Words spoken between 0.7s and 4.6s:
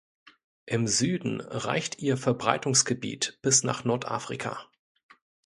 Süden reicht ihr Verbreitungsgebiet bis nach Nordafrika.